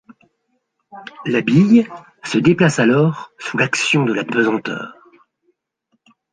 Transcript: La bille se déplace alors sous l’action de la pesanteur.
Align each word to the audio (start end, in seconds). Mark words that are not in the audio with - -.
La 1.27 1.41
bille 1.41 1.87
se 2.23 2.39
déplace 2.39 2.79
alors 2.79 3.31
sous 3.37 3.55
l’action 3.59 4.03
de 4.03 4.13
la 4.13 4.23
pesanteur. 4.25 4.95